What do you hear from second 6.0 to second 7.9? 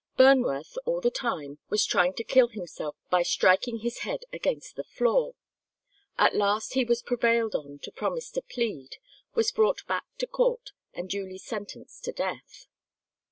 At last he was prevailed on